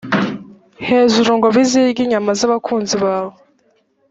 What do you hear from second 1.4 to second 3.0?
bizirye inyama z abakunzi